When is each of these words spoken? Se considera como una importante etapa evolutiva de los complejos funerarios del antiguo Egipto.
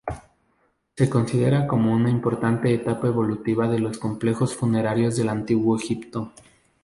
Se 0.95 1.07
considera 1.11 1.67
como 1.67 1.93
una 1.93 2.09
importante 2.09 2.73
etapa 2.73 3.05
evolutiva 3.05 3.67
de 3.67 3.77
los 3.77 3.99
complejos 3.99 4.55
funerarios 4.55 5.15
del 5.15 5.29
antiguo 5.29 5.77
Egipto. 5.77 6.31